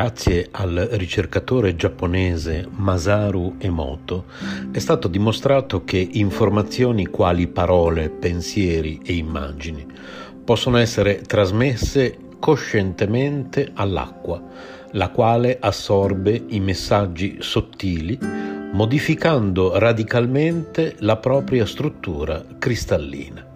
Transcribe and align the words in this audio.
Grazie 0.00 0.48
al 0.52 0.88
ricercatore 0.92 1.76
giapponese 1.76 2.66
Masaru 2.70 3.56
Emoto 3.58 4.24
è 4.72 4.78
stato 4.78 5.08
dimostrato 5.08 5.84
che 5.84 5.98
informazioni 5.98 7.04
quali 7.04 7.46
parole, 7.48 8.08
pensieri 8.08 8.98
e 9.04 9.12
immagini 9.12 9.86
possono 10.42 10.78
essere 10.78 11.20
trasmesse 11.20 12.16
coscientemente 12.38 13.72
all'acqua, 13.74 14.42
la 14.92 15.10
quale 15.10 15.58
assorbe 15.60 16.44
i 16.48 16.60
messaggi 16.60 17.36
sottili 17.40 18.18
modificando 18.72 19.78
radicalmente 19.78 20.96
la 21.00 21.18
propria 21.18 21.66
struttura 21.66 22.42
cristallina. 22.58 23.49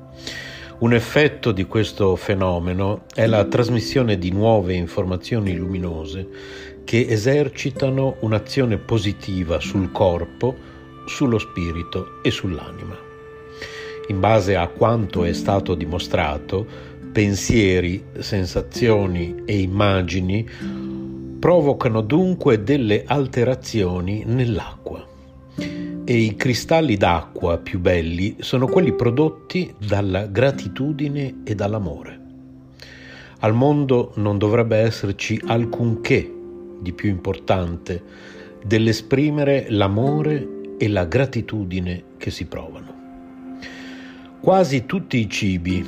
Un 0.85 0.93
effetto 0.93 1.51
di 1.51 1.65
questo 1.65 2.15
fenomeno 2.15 3.05
è 3.15 3.27
la 3.27 3.47
trasmissione 3.47 4.19
di 4.19 4.31
nuove 4.31 4.75
informazioni 4.75 5.57
luminose 5.57 6.29
che 6.85 7.07
esercitano 7.09 8.17
un'azione 8.21 8.77
positiva 8.77 9.61
sul 9.61 9.91
corpo, 9.91 10.55
sullo 11.07 11.39
spirito 11.39 12.21
e 12.23 12.31
sull'anima. 12.31 12.99
In 14.09 14.21
base 14.21 14.57
a 14.57 14.69
quanto 14.69 15.25
è 15.25 15.33
stato 15.33 15.75
dimostrato, 15.75 16.67
pensieri, 17.11 18.05
sensazioni 18.19 19.37
e 19.47 19.61
immagini 19.61 20.47
provocano 21.39 22.03
dunque 22.03 22.63
delle 22.63 23.05
alterazioni 23.07 24.25
nell'acqua 24.27 25.13
e 26.05 26.17
i 26.17 26.37
cristalli 26.37 26.97
d'acqua 26.97 27.57
più 27.59 27.81
belli 27.81 28.37
sono 28.41 28.67
quelli 28.67 28.93
prodotti 28.93 29.75
dalla 29.79 30.27
gratitudine 30.27 31.43
e 31.45 31.55
dall'amore. 31.55 32.21
Al 33.41 33.55
mondo 33.55 34.13
non 34.17 34.39
dovrebbe 34.39 34.77
esserci 34.77 35.41
alcunché 35.47 36.31
di 36.81 36.93
più 36.93 37.09
importante 37.09 38.03
dell'esprimere 38.65 39.67
l'amore 39.71 40.77
e 40.79 40.89
la 40.89 41.05
gratitudine 41.05 42.05
che 42.19 42.31
si 42.31 42.47
provano. 42.47 42.93
Quasi 44.41 44.85
tutti 44.85 45.19
i 45.19 45.29
cibi 45.29 45.85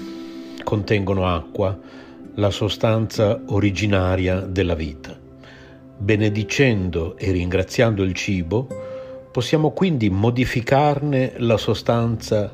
contengono 0.63 1.27
acqua, 1.27 1.79
la 2.35 2.51
sostanza 2.51 3.41
originaria 3.47 4.41
della 4.41 4.75
vita. 4.75 5.19
Benedicendo 5.99 7.17
e 7.17 7.33
ringraziando 7.33 8.03
il 8.03 8.13
cibo, 8.13 8.86
Possiamo 9.37 9.73
quindi 9.73 10.09
modificarne 10.09 11.35
la 11.37 11.59
sostanza 11.59 12.51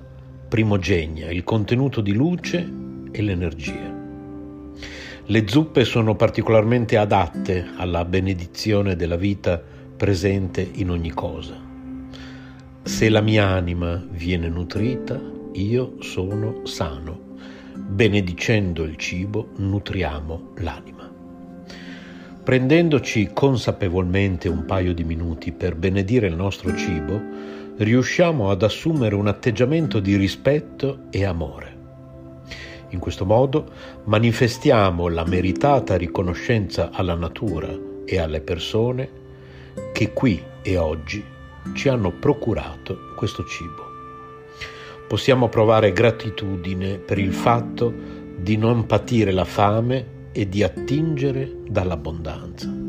primogenia, 0.49 1.31
il 1.31 1.45
contenuto 1.45 2.01
di 2.01 2.13
luce 2.13 2.69
e 3.13 3.23
l'energia. 3.23 3.95
Le 5.25 5.47
zuppe 5.47 5.85
sono 5.85 6.17
particolarmente 6.17 6.97
adatte 6.97 7.69
alla 7.77 8.05
benedizione 8.05 8.97
della 8.97 9.15
vita 9.15 9.63
presente 9.97 10.69
in 10.73 10.91
ogni 10.91 11.11
cosa. 11.11 11.55
Se 12.83 13.09
la 13.09 13.21
mia 13.21 13.47
anima 13.47 14.05
viene 14.11 14.49
nutrita, 14.49 15.21
io 15.53 15.95
sono 16.01 16.67
sano. 16.67 17.37
Benedicendo 17.77 18.83
il 18.83 18.97
cibo, 18.97 19.51
nutriamo 19.55 20.55
l'anima. 20.57 21.02
Prendendoci 22.45 23.31
consapevolmente 23.33 24.49
un 24.49 24.65
paio 24.65 24.93
di 24.93 25.05
minuti 25.05 25.53
per 25.53 25.77
benedire 25.77 26.27
il 26.27 26.35
nostro 26.35 26.75
cibo, 26.75 27.21
riusciamo 27.77 28.51
ad 28.51 28.65
assumere 28.65 29.15
un 29.15 29.29
atteggiamento 29.29 30.01
di 30.01 30.17
rispetto 30.17 31.05
e 31.11 31.25
amore. 31.25 31.77
In 32.89 32.99
questo 32.99 33.25
modo 33.25 33.71
manifestiamo 34.05 35.07
la 35.07 35.25
meritata 35.25 35.97
riconoscenza 35.97 36.91
alla 36.93 37.15
natura 37.15 37.69
e 38.05 38.19
alle 38.19 38.41
persone 38.41 39.09
che 39.93 40.13
qui 40.13 40.43
e 40.63 40.77
oggi 40.77 41.25
ci 41.75 41.89
hanno 41.89 42.11
procurato 42.11 43.15
questo 43.15 43.45
cibo. 43.45 43.91
Possiamo 45.07 45.49
provare 45.49 45.93
gratitudine 45.93 46.99
per 46.99 47.19
il 47.19 47.33
fatto 47.33 47.95
di 48.37 48.57
non 48.57 48.85
patire 48.87 49.31
la 49.31 49.45
fame 49.45 50.21
e 50.33 50.49
di 50.49 50.63
attingere 50.63 51.59
dall'abbondanza. 51.69 52.83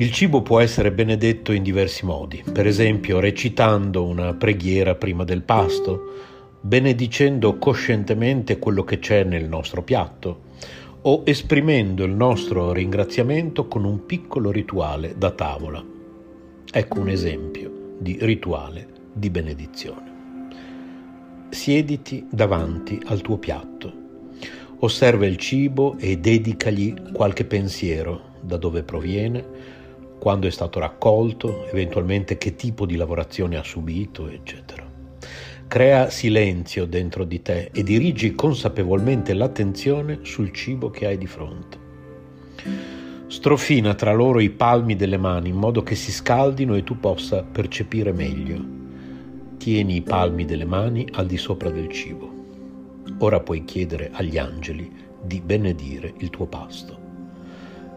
Il 0.00 0.12
cibo 0.12 0.40
può 0.40 0.60
essere 0.60 0.92
benedetto 0.92 1.52
in 1.52 1.62
diversi 1.62 2.06
modi, 2.06 2.42
per 2.50 2.66
esempio 2.66 3.20
recitando 3.20 4.02
una 4.06 4.32
preghiera 4.32 4.94
prima 4.94 5.24
del 5.24 5.42
pasto, 5.42 6.14
benedicendo 6.62 7.58
coscientemente 7.58 8.58
quello 8.58 8.82
che 8.82 8.98
c'è 8.98 9.24
nel 9.24 9.46
nostro 9.46 9.82
piatto 9.82 10.48
o 11.02 11.22
esprimendo 11.26 12.04
il 12.04 12.12
nostro 12.12 12.72
ringraziamento 12.72 13.68
con 13.68 13.84
un 13.84 14.06
piccolo 14.06 14.50
rituale 14.50 15.14
da 15.18 15.32
tavola. 15.32 15.84
Ecco 16.72 16.98
un 16.98 17.08
esempio 17.10 17.96
di 17.98 18.16
rituale 18.22 18.88
di 19.12 19.28
benedizione. 19.28 20.08
Siediti 21.50 22.26
davanti 22.30 22.98
al 23.04 23.20
tuo 23.20 23.36
piatto 23.36 23.99
Osserva 24.82 25.26
il 25.26 25.36
cibo 25.36 25.96
e 25.98 26.16
dedicagli 26.16 27.12
qualche 27.12 27.44
pensiero, 27.44 28.38
da 28.40 28.56
dove 28.56 28.82
proviene, 28.82 29.44
quando 30.18 30.46
è 30.46 30.50
stato 30.50 30.78
raccolto, 30.78 31.66
eventualmente 31.66 32.38
che 32.38 32.54
tipo 32.54 32.86
di 32.86 32.96
lavorazione 32.96 33.58
ha 33.58 33.62
subito, 33.62 34.26
eccetera. 34.28 34.88
Crea 35.68 36.08
silenzio 36.08 36.86
dentro 36.86 37.24
di 37.24 37.42
te 37.42 37.68
e 37.74 37.82
dirigi 37.82 38.34
consapevolmente 38.34 39.34
l'attenzione 39.34 40.20
sul 40.22 40.50
cibo 40.50 40.88
che 40.88 41.06
hai 41.06 41.18
di 41.18 41.26
fronte. 41.26 41.78
Strofina 43.26 43.92
tra 43.94 44.14
loro 44.14 44.40
i 44.40 44.48
palmi 44.48 44.96
delle 44.96 45.18
mani 45.18 45.50
in 45.50 45.56
modo 45.56 45.82
che 45.82 45.94
si 45.94 46.10
scaldino 46.10 46.74
e 46.74 46.84
tu 46.84 46.98
possa 46.98 47.42
percepire 47.42 48.12
meglio. 48.12 48.58
Tieni 49.58 49.96
i 49.96 50.02
palmi 50.02 50.46
delle 50.46 50.64
mani 50.64 51.06
al 51.12 51.26
di 51.26 51.36
sopra 51.36 51.68
del 51.68 51.88
cibo. 51.90 52.39
Ora 53.18 53.40
puoi 53.40 53.64
chiedere 53.64 54.10
agli 54.12 54.38
angeli 54.38 54.90
di 55.22 55.40
benedire 55.40 56.14
il 56.18 56.30
tuo 56.30 56.46
pasto. 56.46 56.98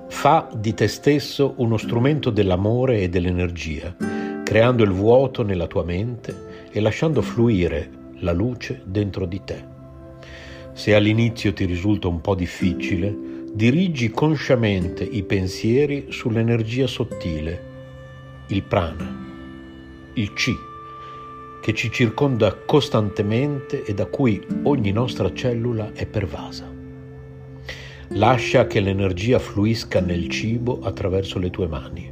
Fa 0.09 0.49
di 0.53 0.73
te 0.73 0.87
stesso 0.87 1.53
uno 1.57 1.77
strumento 1.77 2.29
dell'amore 2.29 3.01
e 3.01 3.09
dell'energia, 3.09 3.95
creando 4.43 4.83
il 4.83 4.91
vuoto 4.91 5.43
nella 5.43 5.67
tua 5.67 5.83
mente 5.83 6.69
e 6.71 6.79
lasciando 6.79 7.21
fluire 7.21 7.89
la 8.19 8.31
luce 8.31 8.81
dentro 8.85 9.25
di 9.25 9.41
te. 9.43 9.63
Se 10.73 10.93
all'inizio 10.93 11.53
ti 11.53 11.65
risulta 11.65 12.07
un 12.07 12.21
po' 12.21 12.35
difficile, 12.35 13.15
dirigi 13.53 14.09
consciamente 14.09 15.03
i 15.03 15.23
pensieri 15.23 16.07
sull'energia 16.09 16.87
sottile, 16.87 17.71
il 18.47 18.63
prana, 18.63 19.21
il 20.13 20.33
chi 20.33 20.53
che 21.63 21.73
ci 21.73 21.89
circonda 21.89 22.53
costantemente 22.53 23.85
e 23.85 23.93
da 23.93 24.05
cui 24.07 24.45
ogni 24.63 24.91
nostra 24.91 25.33
cellula 25.33 25.93
è 25.93 26.05
pervasa. 26.05 26.69
Lascia 28.09 28.67
che 28.67 28.81
l'energia 28.81 29.39
fluisca 29.39 30.01
nel 30.01 30.27
cibo 30.27 30.81
attraverso 30.83 31.39
le 31.39 31.49
tue 31.51 31.67
mani. 31.67 32.11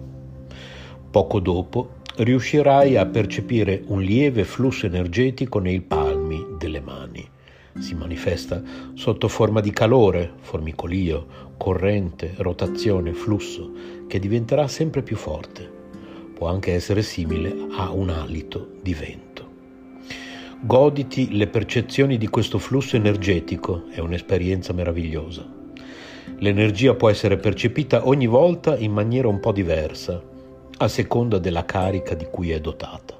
Poco 1.11 1.41
dopo 1.41 1.95
riuscirai 2.15 2.95
a 2.95 3.05
percepire 3.05 3.83
un 3.87 3.99
lieve 3.99 4.45
flusso 4.45 4.85
energetico 4.85 5.59
nei 5.59 5.81
palmi 5.81 6.55
delle 6.57 6.79
mani. 6.79 7.27
Si 7.77 7.93
manifesta 7.93 8.63
sotto 8.93 9.27
forma 9.27 9.59
di 9.59 9.71
calore, 9.71 10.31
formicolio, 10.39 11.27
corrente, 11.57 12.35
rotazione, 12.37 13.11
flusso, 13.11 13.69
che 14.07 14.17
diventerà 14.17 14.69
sempre 14.69 15.01
più 15.01 15.17
forte. 15.17 15.69
Può 16.33 16.47
anche 16.47 16.73
essere 16.73 17.01
simile 17.01 17.53
a 17.75 17.91
un 17.91 18.11
alito 18.11 18.75
di 18.81 18.93
vento. 18.93 19.30
Goditi 20.63 21.35
le 21.35 21.47
percezioni 21.47 22.19
di 22.19 22.27
questo 22.27 22.59
flusso 22.59 22.95
energetico, 22.95 23.85
è 23.89 23.99
un'esperienza 23.99 24.73
meravigliosa. 24.73 25.43
L'energia 26.37 26.93
può 26.93 27.09
essere 27.09 27.37
percepita 27.37 28.07
ogni 28.07 28.27
volta 28.27 28.77
in 28.77 28.91
maniera 28.91 29.27
un 29.27 29.39
po' 29.39 29.51
diversa, 29.51 30.21
a 30.77 30.87
seconda 30.87 31.39
della 31.39 31.65
carica 31.65 32.13
di 32.13 32.27
cui 32.29 32.51
è 32.51 32.59
dotata. 32.59 33.17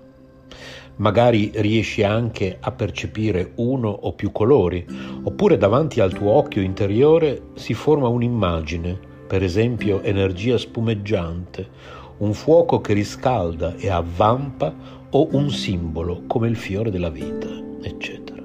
Magari 0.97 1.49
riesci 1.55 2.03
anche 2.03 2.57
a 2.59 2.71
percepire 2.73 3.53
uno 3.55 3.89
o 3.89 4.13
più 4.13 4.31
colori, 4.31 4.85
oppure 5.23 5.57
davanti 5.57 5.99
al 5.99 6.13
tuo 6.13 6.33
occhio 6.33 6.61
interiore 6.61 7.45
si 7.55 7.73
forma 7.73 8.07
un'immagine, 8.07 8.99
per 9.25 9.41
esempio 9.41 10.03
energia 10.03 10.59
spumeggiante, 10.59 11.67
un 12.19 12.35
fuoco 12.35 12.81
che 12.81 12.93
riscalda 12.93 13.73
e 13.77 13.89
avvampa 13.89 14.99
o 15.11 15.27
un 15.31 15.49
simbolo 15.49 16.23
come 16.27 16.47
il 16.47 16.55
fiore 16.55 16.91
della 16.91 17.09
vita, 17.09 17.47
eccetera. 17.81 18.41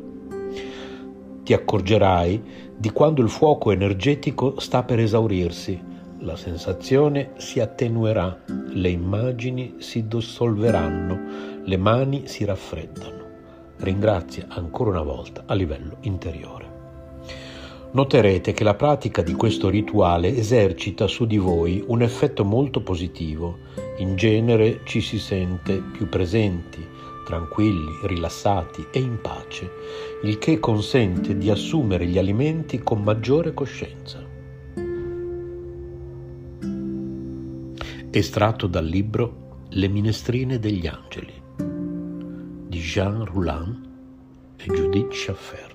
Ti 1.43 1.53
accorgerai 1.53 2.43
di 2.77 2.91
quando 2.91 3.23
il 3.23 3.29
fuoco 3.29 3.71
energetico 3.71 4.59
sta 4.59 4.83
per 4.83 4.99
esaurirsi, 4.99 5.81
la 6.21 6.37
sensazione 6.37 7.33
si 7.37 7.61
attenuerà, 7.61 8.43
le 8.71 8.89
immagini 8.89 9.75
si 9.79 10.09
dissolveranno, 10.09 11.63
le 11.63 11.77
mani 11.77 12.27
si 12.27 12.45
raffreddano. 12.45 13.25
Ringrazia 13.79 14.47
ancora 14.49 14.91
una 14.91 15.03
volta 15.03 15.45
a 15.47 15.55
livello 15.55 15.99
interiore. 16.01 16.67
Noterete 17.93 18.53
che 18.53 18.65
la 18.65 18.75
pratica 18.75 19.23
di 19.23 19.35
questo 19.35 19.69
rituale 19.69 20.35
esercita 20.37 21.07
su 21.07 21.27
di 21.27 21.39
voi 21.39 21.85
un 21.87 22.03
effetto 22.03 22.45
molto 22.45 22.83
positivo. 22.83 23.59
In 23.99 24.15
genere 24.15 24.81
ci 24.85 25.01
si 25.01 25.19
sente 25.19 25.81
più 25.81 26.09
presenti, 26.09 26.87
tranquilli, 27.25 27.99
rilassati 28.03 28.87
e 28.91 29.01
in 29.01 29.21
pace, 29.23 29.71
il 30.23 30.37
che 30.37 30.61
consente 30.61 31.39
di 31.39 31.49
assumere 31.49 32.07
gli 32.07 32.19
alimenti 32.19 32.83
con 32.83 33.03
maggiore 33.03 33.55
coscienza. 33.55 34.23
Estratto 38.11 38.67
dal 38.67 38.85
libro 38.85 39.65
Le 39.71 39.89
minestrine 39.89 40.59
degli 40.59 40.87
angeli 40.87 41.43
di 42.69 42.79
Jean 42.79 43.25
Roulin 43.25 43.95
e 44.57 44.65
Judith 44.67 45.13
Schaffer. 45.13 45.75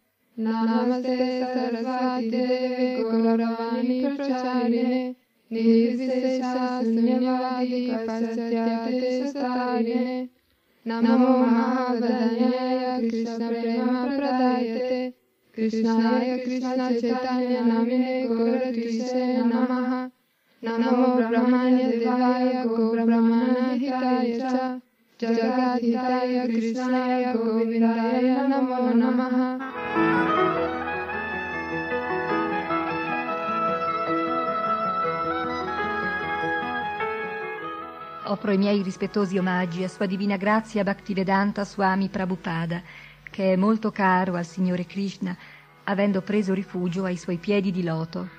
नमस्ते 0.37 1.41
सरस्वती 1.41 3.03
गौरवाणी 3.03 4.15
प्रचारिणे। 4.15 5.13
निर्विशेषाशून्यवादी 5.51 7.91
पश्चाते 7.91 9.27
सारिणे 9.27 10.27
नमो 10.85 11.37
महावदन्याय 11.37 13.09
कृष्णप्रेमप्रदायते 13.09 15.11
कृष्णाय 15.55 16.37
कृष्णचैतन्यनामिने 16.37 18.23
गौरद्विषे 18.23 19.37
नमः। 19.37 20.07
नमो 20.63 21.27
ब्रह्मण्य 21.27 21.83
देवाय 21.83 22.63
गोब्रह्मणहिताय 22.63 24.39
च। 24.39 24.79
जगद्धिताय, 25.21 26.47
कृष्णाय 26.47 27.33
गोविन्दाय 27.33 28.21
नमो 28.21 28.93
नमः। 28.93 29.70
Offro 38.31 38.53
i 38.53 38.57
miei 38.57 38.81
rispettosi 38.81 39.37
omaggi 39.37 39.83
a 39.83 39.89
Sua 39.89 40.05
Divina 40.05 40.37
Grazia 40.37 40.83
Bhaktivedanta 40.83 41.65
Swami 41.65 42.07
Prabhupada, 42.07 42.81
che 43.29 43.53
è 43.53 43.55
molto 43.55 43.91
caro 43.91 44.35
al 44.35 44.45
Signore 44.45 44.85
Krishna, 44.85 45.35
avendo 45.83 46.21
preso 46.21 46.53
rifugio 46.53 47.03
ai 47.03 47.17
suoi 47.17 47.37
piedi 47.37 47.71
di 47.71 47.83
loto. 47.83 48.29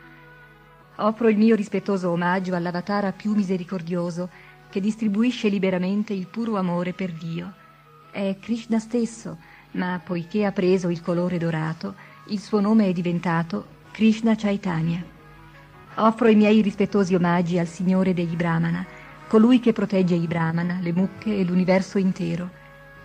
Offro 0.96 1.28
il 1.28 1.36
mio 1.36 1.54
rispettoso 1.54 2.10
omaggio 2.10 2.54
all'avatara 2.54 3.12
più 3.12 3.34
misericordioso, 3.34 4.30
che 4.70 4.80
distribuisce 4.80 5.48
liberamente 5.48 6.14
il 6.14 6.26
puro 6.26 6.56
amore 6.56 6.94
per 6.94 7.12
Dio. 7.12 7.52
È 8.10 8.36
Krishna 8.40 8.78
stesso, 8.78 9.38
ma 9.72 10.00
poiché 10.02 10.44
ha 10.44 10.52
preso 10.52 10.88
il 10.88 11.00
colore 11.00 11.38
dorato, 11.38 11.94
il 12.26 12.40
suo 12.40 12.60
nome 12.60 12.86
è 12.86 12.92
diventato 12.92 13.66
Krishna 13.90 14.34
Chaitanya. 14.34 15.02
Offro 15.96 16.28
i 16.28 16.34
miei 16.34 16.62
rispettosi 16.62 17.14
omaggi 17.14 17.58
al 17.58 17.66
Signore 17.66 18.14
degli 18.14 18.36
Brahmana, 18.36 18.84
colui 19.28 19.60
che 19.60 19.72
protegge 19.72 20.14
i 20.14 20.26
Brahmana, 20.26 20.78
le 20.80 20.92
mucche 20.92 21.36
e 21.36 21.44
l'universo 21.44 21.98
intero. 21.98 22.50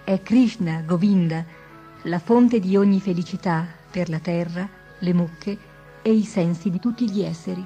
È 0.04 0.22
Krishna, 0.22 0.82
Govinda, 0.86 1.44
la 2.04 2.20
fonte 2.20 2.60
di 2.60 2.78
ogni 2.78 3.02
felicità 3.02 3.66
per 3.90 4.10
la 4.10 4.20
terra, 4.20 4.68
le 5.00 5.14
mucche 5.14 5.58
e 6.02 6.12
i 6.12 6.24
sensi 6.24 6.70
di 6.70 6.80
tutti 6.80 7.10
gli 7.10 7.22
esseri. 7.22 7.66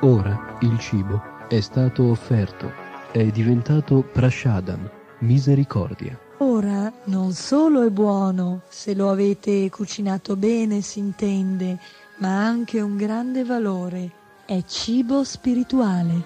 Ora 0.00 0.56
il 0.60 0.78
cibo 0.78 1.22
è 1.48 1.60
stato 1.60 2.10
offerto, 2.10 2.72
è 3.12 3.24
diventato 3.26 4.02
prashadam, 4.02 4.90
misericordia. 5.20 6.27
Ora 6.40 6.92
non 7.04 7.32
solo 7.32 7.82
è 7.82 7.90
buono, 7.90 8.60
se 8.68 8.94
lo 8.94 9.10
avete 9.10 9.68
cucinato 9.70 10.36
bene 10.36 10.82
si 10.82 11.00
intende, 11.00 11.80
ma 12.18 12.28
ha 12.28 12.46
anche 12.46 12.80
un 12.80 12.96
grande 12.96 13.42
valore, 13.42 14.12
è 14.44 14.62
cibo 14.64 15.24
spirituale. 15.24 16.22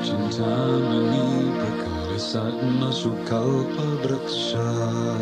Cintamani 0.00 1.50
prakarisatma 1.58 2.90
sukalpa 2.90 3.82
vriksha 4.02 5.20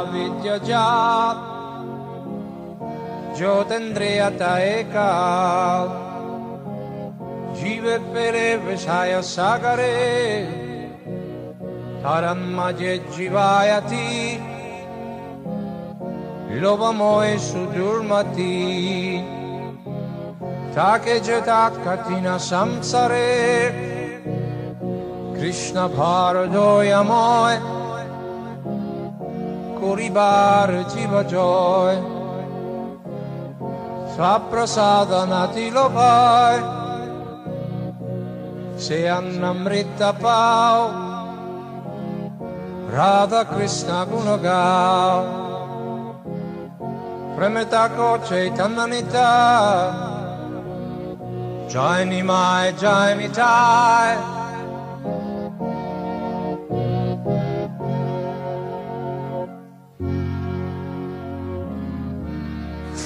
अविद्य 0.00 0.58
जात 0.66 1.36
ज्योतिन्द्रियत 3.38 4.42
एका 4.42 5.10
जीवित 7.54 8.00
पेरे 8.14 8.48
विषय 8.56 9.20
सागरे 9.22 9.96
ধরন্মাজে 12.06 12.92
জীবায়তি 13.14 14.08
লোভময় 16.60 17.34
সুদুর্মতি 17.48 18.56
তাকে 20.76 21.14
যেতাৎ 21.26 21.72
কঠিন 21.84 22.26
সংসারে 22.50 23.30
কৃষ্ণ 25.36 25.76
ভারদয়ময় 25.98 27.56
Puribar 29.81 30.69
Jiva 30.93 31.25
Joy 31.25 31.97
lo 34.13 35.89
Lobai 35.89 36.61
Se 38.75 39.07
Annamrita 39.09 40.13
Pau 40.13 40.91
Radha 42.91 43.43
Krishna 43.45 44.05
Gunagao 44.05 45.25
Premetako 47.35 48.23
Chaitanya 48.23 48.85
Nita 48.85 49.31
Jai 51.67 52.05
Nimai 52.05 52.77
Jai 52.77 53.15
Mitai 53.17 54.40